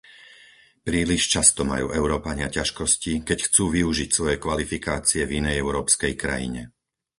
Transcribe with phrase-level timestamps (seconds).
[0.87, 6.61] Príliš často majú Európania ťažkosti, keď chcú využiť svoje kvalifikácie v inej európskej krajine.